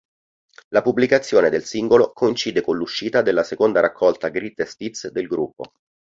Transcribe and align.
La 0.69 0.81
pubblicazione 0.81 1.51
del 1.51 1.63
singolo 1.63 2.11
coincide 2.11 2.61
con 2.61 2.75
l'uscita 2.75 3.21
della 3.21 3.43
seconda 3.43 3.81
raccolta 3.81 4.29
"Greatest 4.29 4.81
Hits" 4.81 5.09
del 5.11 5.27
gruppo. 5.27 5.73